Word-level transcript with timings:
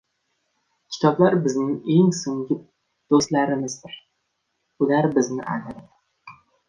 Kitoblar 0.93 1.35
bizning 1.43 1.75
eng 1.95 2.09
so‘nggi 2.21 2.57
do‘stlarimizdir, 3.13 3.95
ular 4.87 5.09
bizni 5.19 5.43
aldamaydi 5.55 6.41